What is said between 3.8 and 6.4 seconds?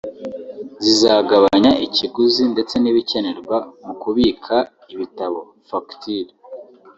mu kubika ibitabo (facturier)